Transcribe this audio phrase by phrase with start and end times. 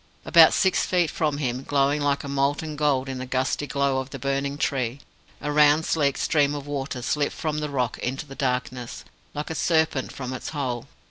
[0.25, 4.17] About six feet from him glowing like molten gold in the gusty glow of the
[4.17, 4.99] burning tree
[5.41, 9.53] a round sleek stream of water slipped from the rock into the darkness, like a
[9.53, 10.87] serpent from its hole.